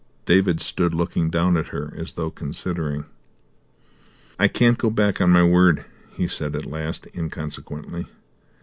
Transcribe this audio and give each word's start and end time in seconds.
David 0.25 0.59
stood 0.61 0.95
looking 0.95 1.29
down 1.29 1.55
at 1.55 1.67
her 1.67 1.93
as 1.95 2.13
though 2.13 2.31
considering. 2.31 3.05
"I 4.39 4.47
can't 4.47 4.79
go 4.79 4.89
back 4.89 5.21
on 5.21 5.29
my 5.29 5.43
word," 5.43 5.85
he 6.15 6.27
said 6.27 6.55
at 6.55 6.65
last 6.65 7.05
inconsequently. 7.15 8.07